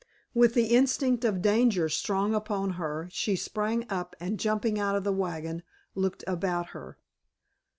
[0.33, 5.03] With the instinct of danger strong upon her she sprang up, and jumping out of
[5.03, 5.61] the wagon
[5.93, 6.97] looked about her.